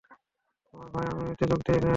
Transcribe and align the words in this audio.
তোমার 0.73 0.87
ভাই 0.93 1.05
আর্মিতে 1.11 1.45
যোগ 1.47 1.59
দেয় 1.67 1.77
নাই? 1.77 1.89